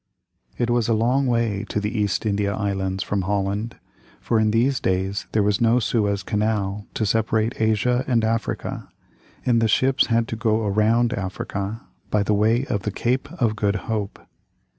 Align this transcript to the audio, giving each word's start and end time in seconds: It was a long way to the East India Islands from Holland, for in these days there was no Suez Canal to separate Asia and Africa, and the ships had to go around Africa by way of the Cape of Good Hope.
It 0.57 0.71
was 0.71 0.87
a 0.87 0.95
long 0.95 1.27
way 1.27 1.63
to 1.69 1.79
the 1.79 1.95
East 1.95 2.25
India 2.25 2.55
Islands 2.55 3.03
from 3.03 3.21
Holland, 3.21 3.77
for 4.19 4.39
in 4.39 4.49
these 4.49 4.79
days 4.79 5.27
there 5.31 5.43
was 5.43 5.61
no 5.61 5.77
Suez 5.79 6.23
Canal 6.23 6.87
to 6.95 7.05
separate 7.05 7.61
Asia 7.61 8.03
and 8.07 8.23
Africa, 8.23 8.89
and 9.45 9.61
the 9.61 9.67
ships 9.67 10.07
had 10.07 10.27
to 10.29 10.35
go 10.35 10.65
around 10.65 11.13
Africa 11.13 11.81
by 12.09 12.23
way 12.23 12.65
of 12.65 12.81
the 12.81 12.91
Cape 12.91 13.31
of 13.33 13.55
Good 13.55 13.75
Hope. 13.85 14.17